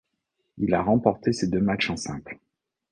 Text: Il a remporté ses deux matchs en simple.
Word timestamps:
Il 0.57 0.73
a 0.73 0.81
remporté 0.81 1.31
ses 1.31 1.45
deux 1.47 1.61
matchs 1.61 1.91
en 1.91 1.95
simple. 1.95 2.39